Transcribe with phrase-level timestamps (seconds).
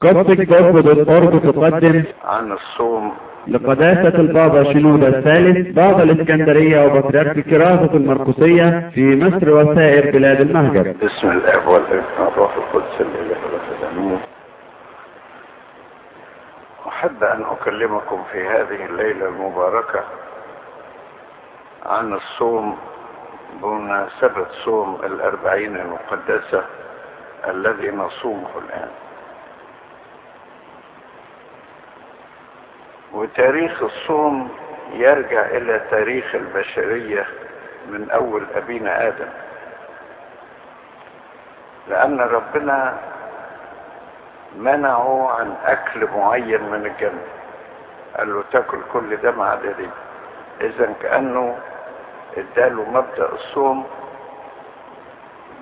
[0.00, 3.16] قصة جسد الأرض تقدم عن الصوم.
[3.46, 10.94] لقداسة البابا شنودة الثالث بابا الإسكندرية وبطريرك كراسة المرقسية في مصر وسائر بلاد المهجر.
[11.00, 14.20] باسم الاب والابن والروح القدس الاله الواحد امين
[16.88, 20.00] أحب أن أكلمكم في هذه الليلة المباركة
[21.86, 22.76] عن الصوم
[23.62, 26.64] بمناسبه صوم الأربعين المقدسة
[27.48, 28.88] الذي نصومه الآن.
[33.12, 34.50] وتاريخ الصوم
[34.92, 37.26] يرجع إلى تاريخ البشرية
[37.88, 39.28] من أول أبينا آدم.
[41.88, 42.98] لأن ربنا
[44.56, 47.22] منعه عن أكل معين من الجنة.
[48.16, 49.88] قال له تاكل كل ده مع دي
[50.60, 51.58] إذا كأنه
[52.36, 53.86] اداله مبدأ الصوم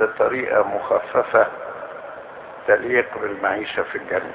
[0.00, 1.46] بطريقة مخففة
[2.66, 4.34] تليق بالمعيشة في الجنة.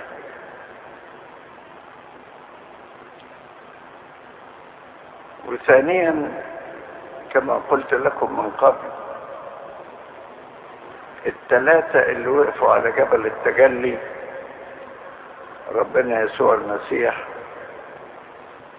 [5.63, 6.43] وثانيا
[7.31, 8.89] كما قلت لكم من قبل
[11.25, 13.97] الثلاثة اللي وقفوا على جبل التجلي
[15.71, 17.27] ربنا يسوع المسيح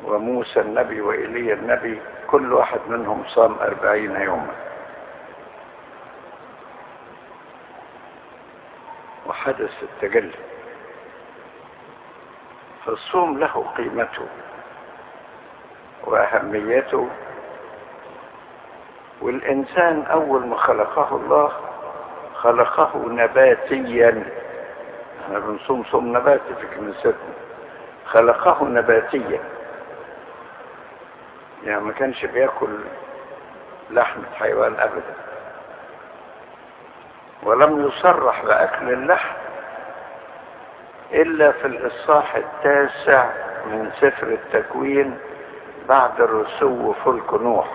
[0.04, 4.54] وموسى النبي وإيليا النبي كل واحد منهم صام أربعين يوما.
[9.26, 10.38] وحدث التجلي
[12.86, 14.26] فالصوم له قيمته.
[16.06, 17.08] وأهميته.
[19.22, 21.52] والإنسان أول ما خلقه الله
[22.34, 24.24] خلقه نباتيا.
[25.24, 27.14] إحنا بنصوم صوم نباتي في كنيستنا.
[28.06, 29.40] خلقه نباتيا.
[31.64, 32.78] يعني ما كانش بياكل
[33.90, 35.14] لحمة حيوان ابدا.
[37.42, 39.34] ولم يصرح بأكل اللحم
[41.12, 43.30] إلا في الإصحاح التاسع
[43.66, 45.18] من سفر التكوين
[45.88, 47.66] بعد الرسو فلك نوح.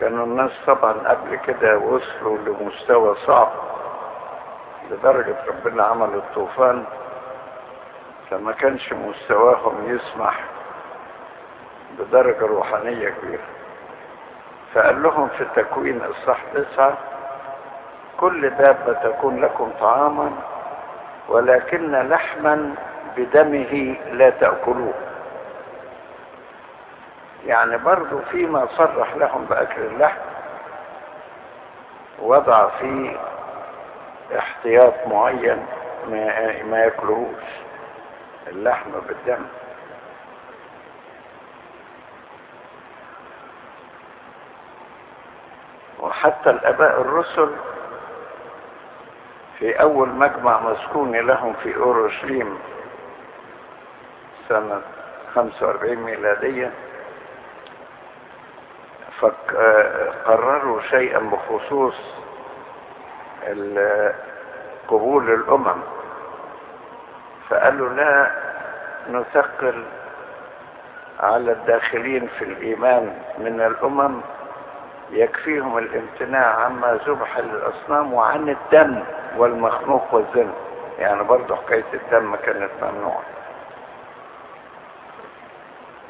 [0.00, 3.48] كانوا الناس طبعا قبل كده وصلوا لمستوى صعب
[4.90, 6.84] لدرجة ربنا عمل الطوفان
[8.30, 10.44] فما كانش مستواهم يسمح
[11.98, 13.42] بدرجة روحانية كبيرة.
[14.74, 16.98] فقال لهم في تكوين اصحاح تسعة
[18.20, 20.30] كل دابة تكون لكم طعاما
[21.28, 22.74] ولكن لحما
[23.16, 24.94] بدمه لا تأكلوه.
[27.46, 30.20] يعني برضو فيما صرح لهم بأكل اللحم
[32.18, 33.16] وضع فيه
[34.38, 35.66] احتياط معين
[36.10, 36.84] ما, ما
[38.46, 39.44] اللحم بالدم.
[46.00, 47.50] وحتى الآباء الرسل
[49.58, 52.58] في أول مجمع مسكوني لهم في أورشليم
[54.48, 54.82] سنة
[55.34, 56.70] 45 ميلادية
[59.24, 61.94] فقرروا شيئا بخصوص
[64.88, 65.82] قبول الأمم.
[67.48, 68.30] فقالوا لا
[69.10, 69.84] نثقل
[71.20, 74.20] على الداخلين في الإيمان من الأمم
[75.10, 79.02] يكفيهم الامتناع عما ذبح للأصنام وعن الدم
[79.36, 80.52] والمخنوق والزنا.
[80.98, 83.22] يعني برضه حكاية الدم كانت ممنوعة.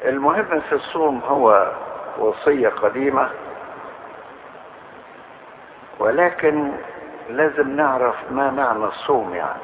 [0.05, 1.71] المهم في الصوم هو
[2.17, 3.29] وصية قديمة.
[5.99, 6.71] ولكن
[7.29, 9.61] لازم نعرف ما معنى الصوم يعني.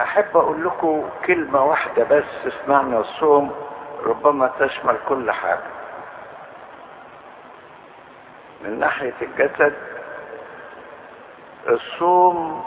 [0.00, 3.52] أحب أقول لكم كلمة واحدة بس في معنى الصوم
[4.04, 5.60] ربما تشمل كل حاجة.
[8.64, 9.74] من ناحية الجسد
[11.68, 12.64] الصوم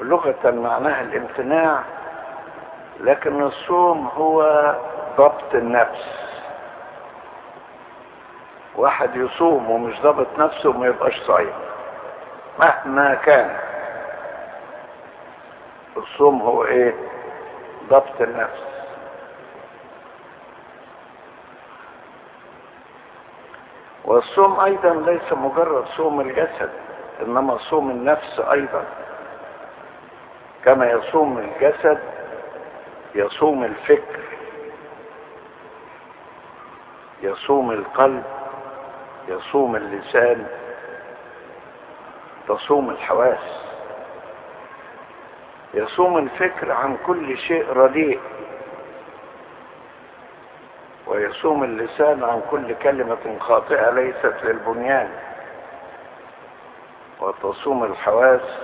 [0.00, 1.78] لغة معناها الامتناع
[3.00, 4.42] لكن الصوم هو
[5.16, 6.32] ضبط النفس.
[8.76, 11.52] واحد يصوم ومش ضابط نفسه وما يبقاش صايم.
[12.58, 13.56] مهما كان.
[15.96, 16.94] الصوم هو إيه؟
[17.88, 18.62] ضبط النفس.
[24.04, 26.70] والصوم أيضا ليس مجرد صوم الجسد
[27.22, 28.84] إنما صوم النفس أيضا.
[30.64, 31.98] كما يصوم الجسد
[33.14, 34.20] يصوم الفكر.
[37.22, 38.24] يصوم القلب
[39.28, 40.46] يصوم اللسان
[42.48, 43.62] تصوم الحواس.
[45.74, 48.20] يصوم الفكر عن كل شيء رديء.
[51.06, 55.10] ويصوم اللسان عن كل كلمة خاطئة ليست للبنيان.
[57.20, 58.58] وتصوم الحواس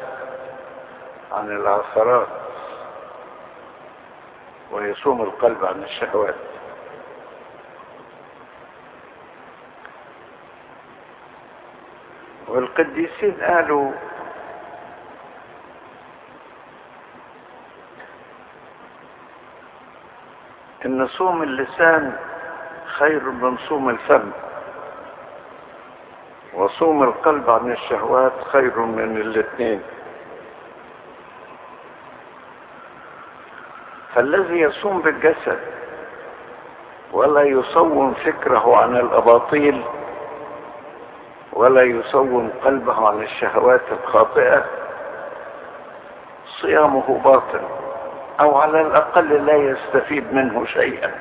[1.32, 2.28] عن العثرات.
[4.70, 6.57] ويصوم القلب عن الشهوات.
[12.58, 13.92] والقديسين قالوا
[20.86, 22.16] إن صوم اللسان
[22.86, 24.30] خير من صوم الفم
[26.54, 29.82] وصوم القلب عن الشهوات خير من الاثنين.
[34.14, 35.58] فالذي يصوم بالجسد
[37.12, 39.84] ولا يصون فكره عن الأباطيل
[41.58, 44.64] ولا يصون قلبه عن الشهوات الخاطئة
[46.60, 47.60] صيامه باطل
[48.40, 51.14] أو على الأقل لا يستفيد منه شيئا.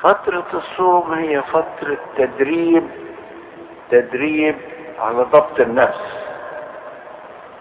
[0.00, 2.88] فترة الصوم هي فترة تدريب
[3.90, 4.56] تدريب
[4.98, 6.28] على ضبط النفس.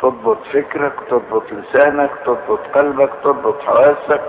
[0.02, 4.22] تضبط فكرك تضبط لسانك تضبط قلبك تضبط حواسك.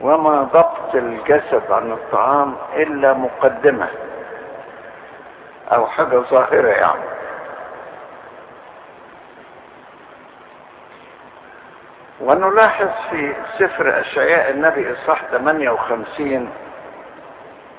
[0.00, 3.88] وما ضبط الجسد عن الطعام إلا مقدمة
[5.72, 7.18] أو حاجة ظاهرة يعني.
[12.20, 16.50] ونلاحظ في سفر أشعياء النبي اصحاح 58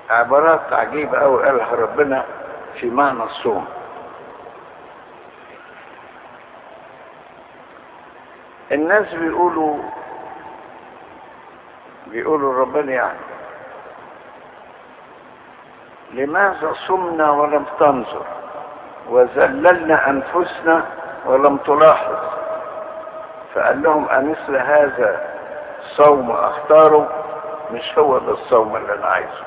[0.09, 2.25] عبارات عجيبة أوي قالها ربنا
[2.79, 3.65] في معنى الصوم.
[8.71, 9.77] الناس بيقولوا
[12.11, 13.19] بيقولوا ربنا يعني.
[16.11, 18.25] لماذا صمنا ولم تنظر؟
[19.09, 20.85] وذللنا أنفسنا
[21.25, 22.15] ولم تلاحظ.
[23.55, 25.35] فقال لهم أمثل هذا
[25.95, 27.09] صوم أختاره؟
[27.71, 29.43] مش هو ده الصوم اللي أنا عايزه.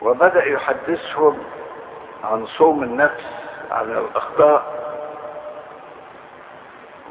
[0.00, 1.38] وبدأ يحدثهم
[2.24, 3.24] عن صوم النفس
[3.70, 4.81] عن الأخطاء.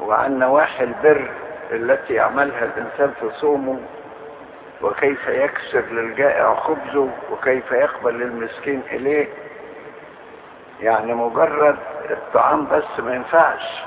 [0.08, 1.30] وعن نواحي البر
[1.72, 3.78] التي يعملها الإنسان في صومه
[4.82, 9.28] وكيف يكسر للجائع خبزه وكيف يقبل المسكين إليه
[10.80, 11.76] يعني مجرد
[12.10, 13.82] الطعام بس ما ينفعش.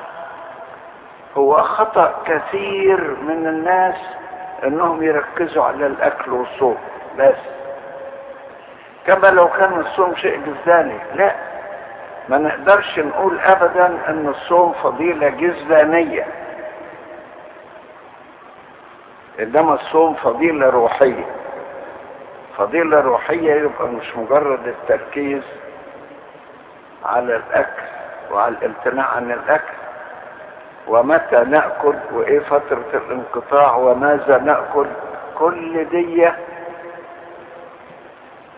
[1.37, 3.95] هو خطأ كثير من الناس
[4.63, 6.77] إنهم يركزوا على الأكل والصوم
[7.19, 7.35] بس.
[9.07, 11.35] كما لو كان الصوم شيء جزداني لا.
[12.29, 16.27] ما نقدرش نقول ابدا إن الصوم فضيلة جزدانية.
[19.39, 21.25] إنما الصوم فضيلة روحية.
[22.57, 25.43] فضيلة روحية يبقى مش مجرد التركيز
[27.05, 27.81] على الأكل
[28.31, 29.73] وعلى الامتناع عن الأكل.
[30.87, 34.87] ومتى نأكل وإيه فترة الانقطاع وماذا نأكل.
[35.37, 36.29] كل دي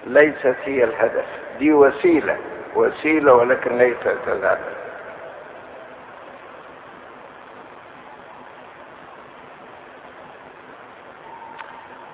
[0.06, 1.26] ليست هي الهدف.
[1.60, 2.38] دي وسيلة.
[2.78, 4.78] وسيلة ولكن ليست الهدف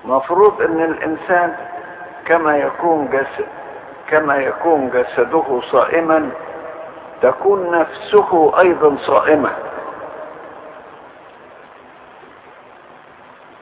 [0.06, 1.56] مفروض أن الإنسان
[2.26, 3.48] كما يكون جسد
[4.10, 6.30] كما يكون جسده صائما
[7.22, 9.50] تكون نفسه أيضا صائمة.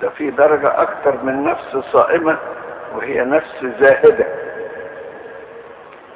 [0.02, 2.38] ده في درجة أكتر من نفس صائمة
[2.96, 4.28] وهي نفس زاهدة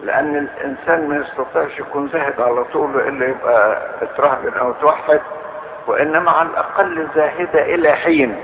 [0.05, 5.21] لأن الإنسان ما يستطيعش يكون زاهد على طول إلا يبقى اترهبن أو توحد
[5.87, 8.37] وإنما على الأقل زاهدة إلى حين.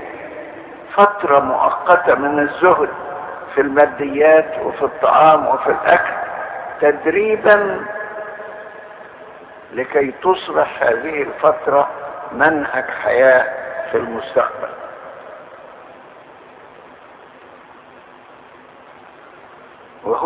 [0.94, 2.88] فترة مؤقتة من الزهد
[3.54, 6.12] في الماديات وفي الطعام وفي الأكل
[6.80, 7.80] تدريبا
[9.72, 11.88] لكي تصبح هذه الفترة
[12.32, 13.46] منهج حياة
[13.90, 14.68] في المستقبل.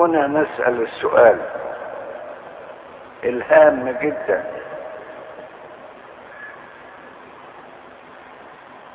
[0.06, 1.38] وهنا نسأل السؤال
[3.24, 4.44] الهام جدا.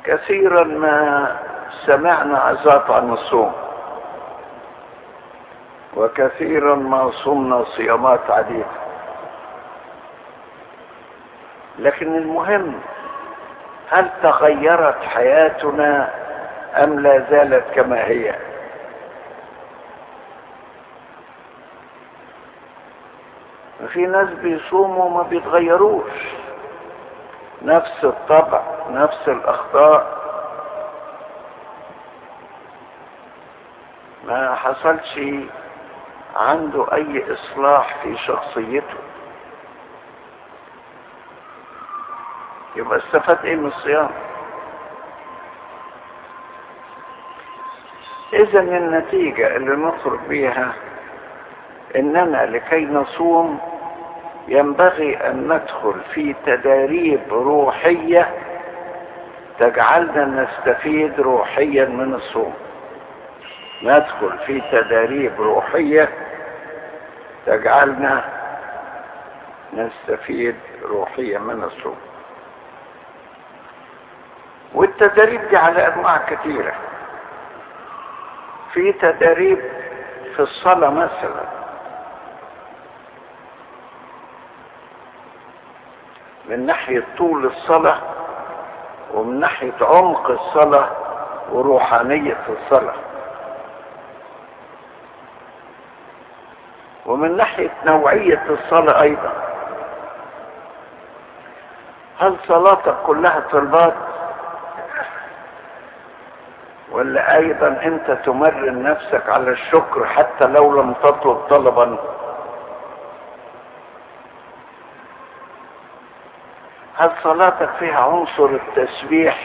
[0.03, 1.27] كثيرا ما
[1.85, 3.53] سمعنا عظات عن الصوم
[5.95, 8.65] وكثيرا ما صمنا صيامات عديدة.
[11.79, 12.79] لكن المهم
[13.89, 16.09] هل تغيرت حياتنا
[16.83, 18.50] أم لا زالت كما هي؟
[23.93, 26.11] في ناس بيصوموا وما بيتغيروش.
[27.61, 30.21] نفس الطبع نفس الأخطاء.
[34.27, 35.19] ما حصلش
[36.35, 38.97] عنده أي إصلاح في شخصيته.
[42.75, 44.09] يبقى استفاد إيه من الصيام؟
[48.33, 50.73] إذا النتيجة اللي نخرج بيها
[51.95, 53.59] إننا لكي نصوم
[54.47, 58.29] ينبغي أن ندخل في تداريب روحية
[59.59, 62.53] تجعلنا نستفيد روحيا من الصوم.
[63.83, 66.09] ندخل في تداريب روحية
[67.45, 68.23] تجعلنا
[69.73, 71.97] نستفيد روحيا من الصوم.
[74.73, 76.73] والتدريب دي على أنواع كثيرة.
[78.73, 79.59] في تدريب
[80.35, 81.60] في الصلاة مثلا.
[86.51, 87.97] من ناحية طول الصلاة
[89.13, 90.89] ومن ناحية عمق الصلاة
[91.51, 92.93] وروحانية الصلاة.
[97.05, 99.31] ومن ناحية نوعية الصلاة أيضا.
[102.19, 103.93] هل صلاتك كلها طلبات
[106.91, 111.97] ولا أيضا أنت تمرن نفسك على الشكر حتى لو لم تطلب طلبا؟
[117.01, 119.37] هل صلاتك فيها عنصر التسبيح؟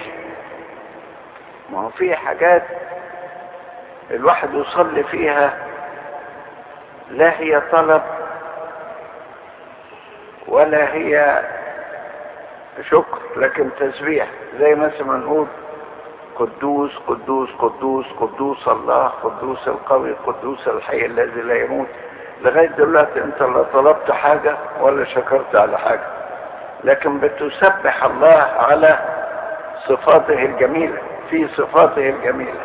[1.71, 2.63] ما هو في حاجات
[4.11, 5.59] الواحد يصلي فيها
[7.11, 8.03] لا هي طلب
[10.49, 11.43] ولا هي
[12.91, 14.29] شكر لكن تسبيح.
[14.59, 15.47] زي مثلا نقول
[16.39, 21.89] قدوس قدوس قدوس قدوس الله قدوس القوي قدوس الحي الذي لا يموت.
[22.43, 26.16] لغاية دلوقتي انت لا طلبت حاجة ولا شكرت على حاجة.
[26.85, 28.99] لكن بتسبح الله على
[29.87, 30.99] صفاته الجميلة
[31.31, 32.61] في صفاته الجميلة.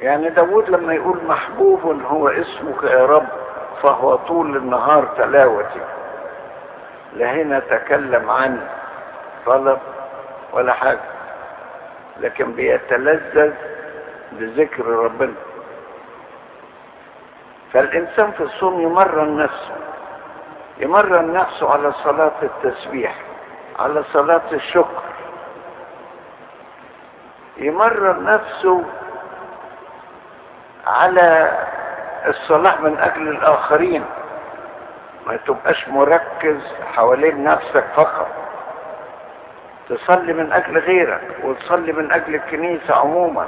[0.00, 3.26] يعني داود لما يقول محبوب هو اسمك يا رب
[3.82, 5.80] فهو طول النهار تلاوتي
[7.12, 8.66] لا هنا تكلم عن
[9.46, 9.78] طلب
[10.52, 11.00] ولا حاجة.
[12.20, 13.52] لكن بيتلذذ
[14.32, 15.34] بذكر ربنا.
[17.76, 19.74] فالإنسان في الصوم يمرن نفسه
[20.78, 23.14] يمرن نفسه على صلاة التسبيح
[23.78, 25.02] على صلاة الشكر.
[27.56, 28.84] يمرن نفسه
[30.86, 31.58] على
[32.26, 34.04] الصلاة من أجل الآخرين.
[35.26, 36.60] ما تبقاش مركز
[36.94, 38.28] حوالين نفسك فقط.
[39.88, 43.46] تصلي من أجل غيرك وتصلي من أجل الكنيسة عموما.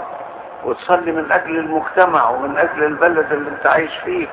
[0.64, 4.26] وتصلي من أجل المجتمع ومن أجل البلد اللي أنت عايش فيه.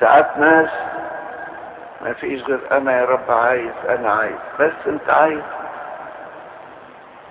[0.00, 0.70] ساعات ناس
[2.04, 4.36] ما فيش غير أنا يا رب عايز أنا عايز.
[4.60, 5.42] بس أنت عايز.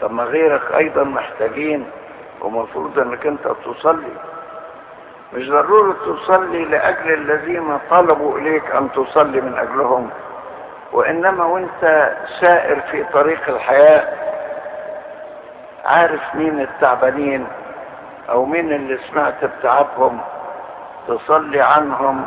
[0.02, 1.90] طب ما غيرك أيضا محتاجين
[2.42, 4.14] ومفروض إنك أنت تصلي.
[5.34, 10.10] مش ضروري تصلي لأجل الذين طلبوا إليك أن تصلي من أجلهم
[10.92, 14.31] وإنما وأنت سائر في طريق الحياة.
[15.86, 17.48] عارف مين التعبانين
[18.30, 20.22] أو مين اللي سمعت بتعبهم
[21.08, 22.26] تصلي عنهم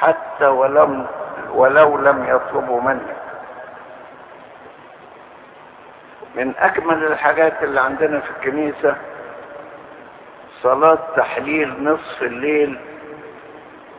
[0.00, 1.06] حتى ولم
[1.50, 3.16] ولو لم يطلبوا منك.
[6.34, 8.96] من أجمل الحاجات اللي عندنا في الكنيسة
[10.62, 12.78] صلاة تحليل نصف الليل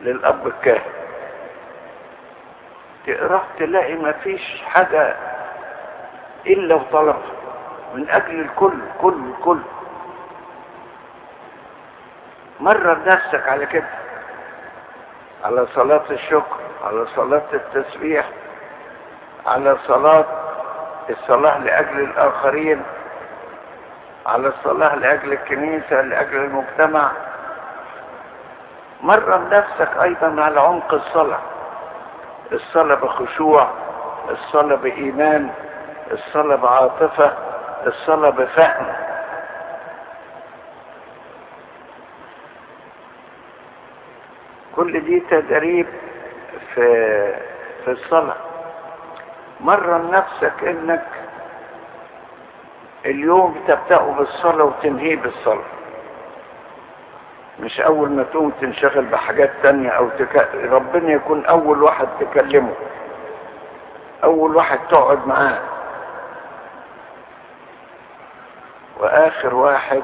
[0.02, 0.90] للأب الكاهن.
[3.06, 5.16] تقرأ تلاقي ما فيش حاجة
[6.46, 7.39] إلا وطلبها.
[7.94, 9.60] من أجل الكل كل كل.
[12.60, 13.88] مرر نفسك على كده.
[15.44, 18.28] على صلاة الشكر على صلاة التسبيح
[19.46, 20.24] على صلاة
[21.10, 22.82] الصلاة لأجل الآخرين
[24.26, 27.10] على الصلاة لأجل الكنيسة لأجل المجتمع.
[29.00, 31.40] مرن نفسك أيضا على عمق الصلاة.
[32.52, 33.68] الصلاة بخشوع
[34.30, 35.50] الصلاة بإيمان
[36.10, 37.49] الصلاة بعاطفة.
[37.86, 38.86] الصلاة بفهم.
[44.76, 45.86] كل دي تدريب
[46.74, 46.84] في
[47.84, 48.36] في الصلاة.
[49.60, 51.06] مرن نفسك إنك
[53.06, 55.64] اليوم تبدأه بالصلاة وتنهيه بالصلاة.
[57.60, 60.48] مش أول ما تقوم تنشغل بحاجات تانية أو تك...
[60.54, 62.72] ربنا يكون أول واحد تكلمه.
[64.24, 65.58] أول واحد تقعد معاه.
[69.40, 70.02] واخر واحد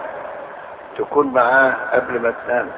[0.98, 2.70] تكون معاه قبل ما تنام.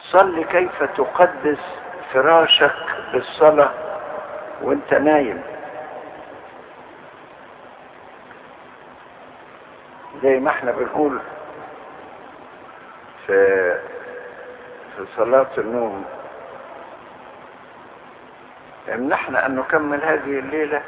[0.00, 1.58] صل كيف تقدس
[2.12, 2.74] فراشك
[3.12, 3.70] بالصلاة
[4.62, 5.42] وانت نايم.
[10.22, 11.18] زي ما إحنا بنقول
[13.26, 13.72] في
[14.96, 16.04] في صلاة النوم
[18.88, 20.82] يمنحنا أن نكمل هذه الليلة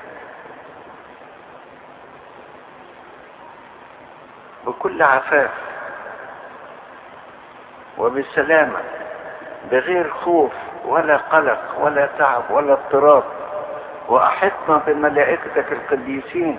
[4.66, 5.50] بكل عفاف.
[7.98, 8.78] وبسلامة
[9.70, 10.52] بغير خوف
[10.84, 13.24] ولا قلق ولا تعب ولا اضطراب.
[14.08, 16.58] وأحطنا بملائكتك القديسين.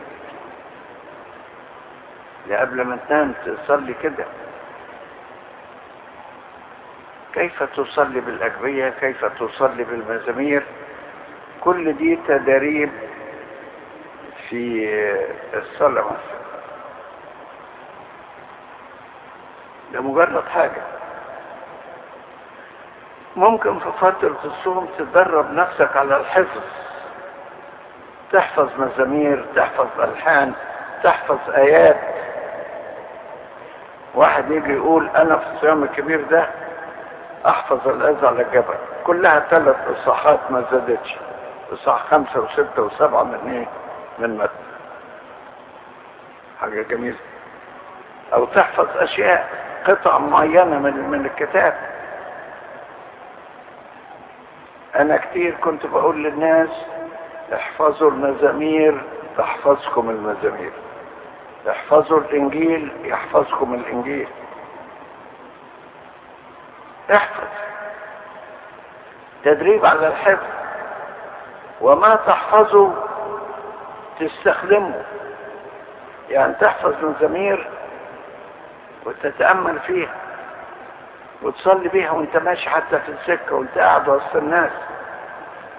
[2.51, 4.25] قبل ما تنام تصلي كده.
[7.33, 10.63] كيف تصلي بالأجبية كيف تصلي بالمزامير؟
[11.61, 12.91] كل دي تدريب
[14.49, 14.89] في
[15.53, 16.03] الصلاة.
[16.03, 16.44] مثلا
[19.95, 20.81] ده مجرد حاجة.
[23.35, 26.61] ممكن في فترة الصوم تدرب نفسك على الحفظ.
[28.31, 30.53] تحفظ مزامير تحفظ ألحان
[31.03, 31.97] تحفظ آيات.
[34.15, 36.47] واحد يجي يقول أنا في الصيام الكبير ده
[37.47, 38.75] أحفظ الأذى على الجبل.
[39.05, 41.15] كلها ثلاث إصحاحات ما زادتش.
[41.73, 43.67] إصحاح خمسة وستة وسبعة من إيه؟
[44.19, 44.49] من متن
[46.61, 47.17] حاجة جميلة.
[48.33, 49.49] أو تحفظ أشياء.
[49.85, 51.73] قطع معينة من من الكتاب.
[54.95, 56.69] أنا كتير كنت بقول للناس
[57.53, 59.01] احفظوا المزامير
[59.37, 60.71] تحفظكم المزامير.
[61.69, 64.27] احفظوا الإنجيل يحفظكم الإنجيل.
[67.13, 67.47] احفظ.
[69.43, 70.47] تدريب على الحفظ.
[71.81, 72.93] وما تحفظه
[74.19, 75.01] تستخدمه
[76.29, 77.67] يعني تحفظ مزامير
[79.05, 80.15] وتتأمل فيها
[81.41, 84.71] وتصلي بيها وانت ماشي حتى في السكة وانت قاعد وسط الناس.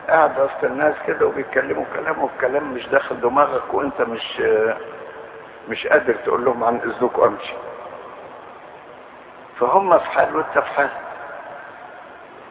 [0.09, 4.43] قاعد وسط الناس كده وبيتكلموا كلام والكلام مش داخل دماغك وانت مش
[5.69, 7.55] مش قادر تقول لهم عن إذنك وامشي.
[9.61, 10.91] فهم في حال وانت في حال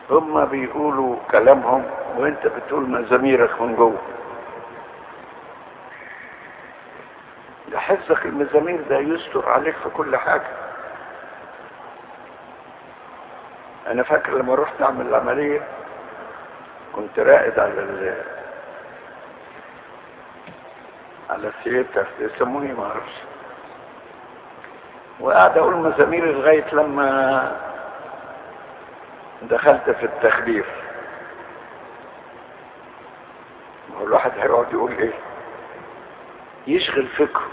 [0.10, 1.86] هم بيقولوا كلامهم
[2.17, 3.98] وانت بتقول مزاميرك من جوه.
[7.72, 10.48] ده حفظك المزامير ده يستر عليك في كل حاجة.
[13.88, 15.62] أنا فاكر لما رحت أعمل العملية
[16.96, 18.16] كنت راقد على ال
[21.30, 23.14] على الثياتر يسموني ما أعرفش
[25.20, 27.52] وقاعد أقول مزامير لغاية لما
[29.42, 30.04] دخلت في
[34.00, 35.14] هو الواحد هيقعد يقول إيه؟
[36.68, 37.48] يشغل فكره.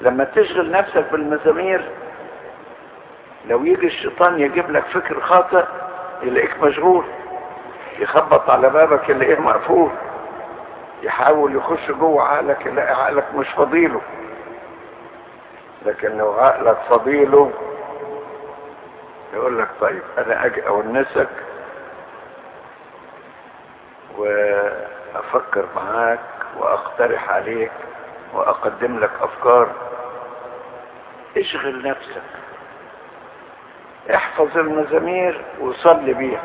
[0.00, 1.90] لما تشغل نفسك بالمزامير
[3.46, 5.64] لو يجي الشيطان يجيب لك فكر خاطئ
[6.22, 7.04] يلاقيك مشغول
[7.98, 9.90] يخبط على بابك يلاقيه مقفول
[11.02, 14.00] يحاول يخش جوه عقلك يلاقي عقلك مش فضيله
[15.86, 17.50] لكن لو عقلك فضيله
[19.34, 21.28] يقول لك طيب أنا أجي أونسك
[24.18, 26.20] وأفكر معاك
[26.58, 27.72] وأقترح عليك
[28.34, 29.68] وأقدم لك أفكار.
[31.36, 32.22] اشغل نفسك.
[34.10, 36.42] احفظ المزامير وصلي بيها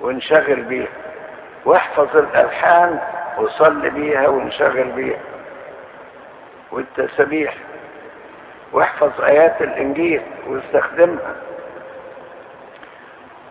[0.00, 0.88] وانشغل بيها
[1.64, 3.00] واحفظ الألحان
[3.38, 5.18] وصلي بيها وانشغل بيها
[6.72, 7.54] والتسبيح
[8.72, 11.34] واحفظ آيات الإنجيل واستخدمها.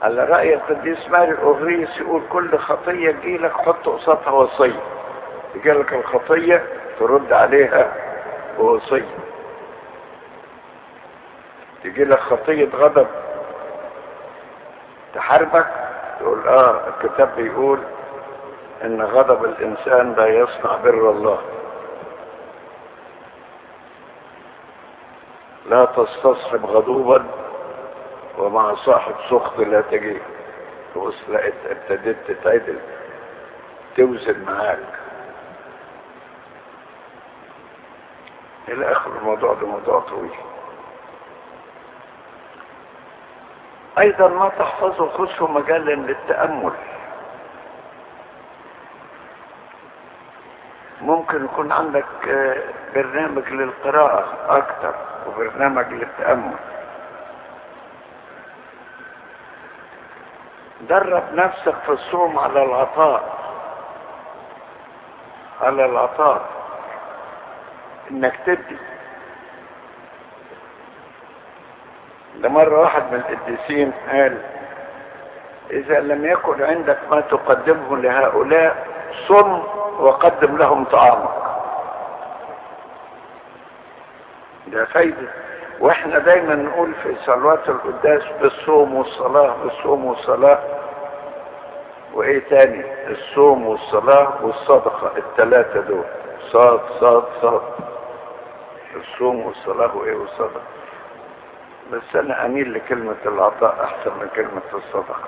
[0.02, 4.80] على رأي القديس ماري الأغريس يقول كل خطية تجيلك حط قصادها وصية
[5.54, 6.64] تجيلك الخطية
[7.00, 7.94] ترد عليها
[8.58, 9.06] بوصية
[11.84, 13.08] تجيلك خطية غضب
[15.16, 15.68] تحاربك
[16.20, 17.80] تقول آه الكتاب بيقول
[18.84, 21.42] إن غضب الإنسان لا يصنع بر الله.
[25.70, 27.26] لا تستصحب غضوبا
[28.38, 30.22] ومع صاحب سخط لا تجيه
[30.96, 32.80] تبص لقيت ابتديت تتعدل
[33.98, 34.80] توزن معاك.
[38.68, 40.32] إلى آخر الموضوع ده موضوع طويل.
[44.00, 46.74] أيضا ما تحفظه خذه مجالا للتأمل.
[51.02, 52.06] ممكن يكون عندك
[52.96, 54.26] برنامج للقراءة
[54.58, 54.96] أكتر
[55.28, 56.56] وبرنامج للتأمل.
[60.82, 63.34] درب نفسك في الصوم على العطاء.
[65.62, 66.50] على العطاء.
[68.12, 68.78] إنك تدي
[72.44, 74.38] ده مرة واحد من القديسين قال
[75.72, 78.88] إذا لم يكن عندك ما تقدمه لهؤلاء
[79.28, 79.60] صم
[80.00, 81.30] وقدم لهم طعامك.
[84.68, 85.28] ده فايدة.
[85.80, 90.60] وإحنا دايما نقول في صلوات القداس بالصوم والصلاة بالصوم والصلاة.
[92.14, 96.04] وإيه تاني؟ الصوم والصلاة والصدقة التلاتة دول.
[96.52, 97.62] صاد صاد صاد.
[98.96, 100.62] الصوم والصلاة وإيه والصدقة؟
[101.94, 105.28] بس أنا أميل لكلمة العطاء أحسن من كلمة الصدقة.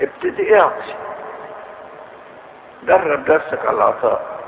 [0.00, 0.94] ابتدي اعطي.
[2.82, 4.40] درب نفسك على العطاء.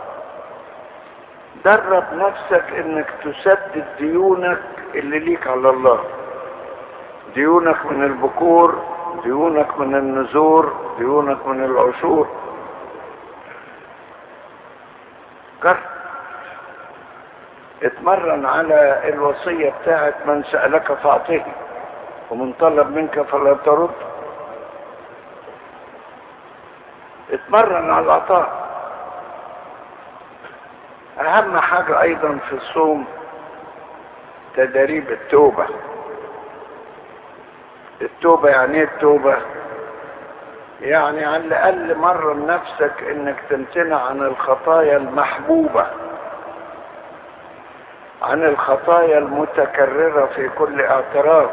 [1.65, 4.63] درب نفسك إنك تسدد ديونك
[4.95, 6.05] اللي ليك على الله.
[7.35, 8.83] ديونك من البكور
[9.25, 12.29] ديونك من النزور ديونك من العشور.
[15.63, 15.94] جرب
[17.85, 21.45] اتمرن على الوصية بتاعت من سألك فأعطيه
[22.31, 23.91] ومن طلب منك فلا ترد.
[27.33, 28.65] اتمرن على العطاء.
[31.21, 33.05] أهم حاجة أيضا في الصوم
[34.57, 35.67] تدريب التوبة.
[38.03, 39.37] التوبة يعني إيه التوبة؟
[40.81, 45.87] يعني على الأقل مرة نفسك إنك تمتنع عن الخطايا المحبوبة.
[48.25, 51.51] عن الخطايا المتكررة في كل اعتراف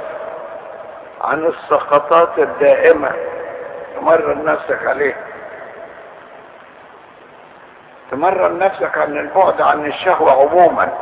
[1.21, 3.11] عن السقطات الدائمة
[3.95, 5.23] تمرن نفسك عليها
[8.11, 10.97] تمرن نفسك عن البعد عن الشهوة عموما.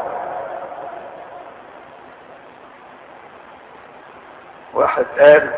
[4.73, 5.51] واحد قال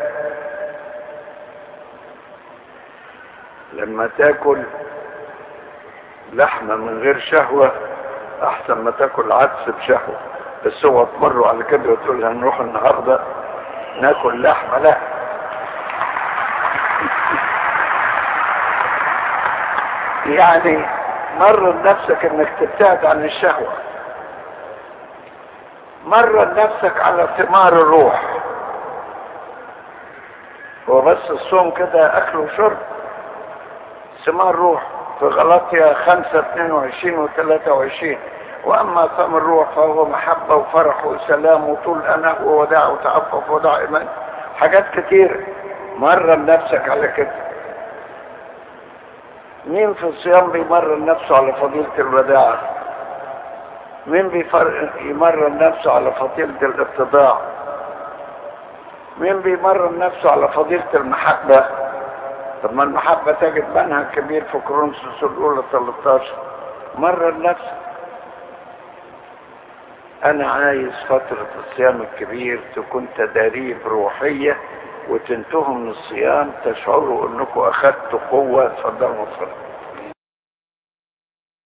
[3.72, 4.62] لما تاكل
[6.32, 7.72] لحمة من غير شهوة
[8.44, 10.16] أحسن ما تأكل عدس بشهوة.
[10.66, 13.20] بس هو تمروا على كده وتقول هنروح النهاردة
[14.00, 14.78] ناكل لحمة.
[14.78, 14.96] لا.
[20.26, 20.86] يعني
[21.38, 23.72] مرن نفسك إنك تبتعد عن الشهوة.
[26.06, 28.22] مرن نفسك على ثمار الروح.
[30.88, 32.76] هو بس الصوم كده أكل وشرب.
[34.26, 34.82] ثمار روح.
[35.22, 38.18] في غلطية خمسة اتنين وعشرين وثلاثة وعشرين.
[38.64, 44.06] وأما ثمر الروح فهو محبة وفرح وسلام وطول اناه ووداع وتعفف وداع ايمان
[44.58, 45.46] حاجات كتير.
[45.98, 47.32] مرن نفسك على كده.
[49.66, 52.58] مين في الصيام بيمرن نفسه على فضيلة الوداعة
[54.06, 54.90] مين بيفر...
[55.00, 57.38] يمرن نفسه على فضيلة الاتضاع
[59.18, 61.64] مين بيمرن نفسه على فضيلة المحبة؟
[62.62, 66.34] طب ما المحبة تجد منهج كبير في كورنثوس الأولى 13
[66.94, 67.72] مرن نفسك
[70.24, 74.56] أنا عايز فترة الصيام الكبير تكون تداريب روحية
[75.08, 79.71] وتنتهوا من الصيام تشعروا إنكم اخذتوا قوة تفضلوا الصلاة